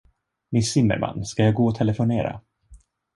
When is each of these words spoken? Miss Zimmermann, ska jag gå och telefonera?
Miss 0.51 0.71
Zimmermann, 0.73 1.25
ska 1.25 1.43
jag 1.43 1.53
gå 1.53 1.65
och 1.67 1.75
telefonera? 1.75 2.41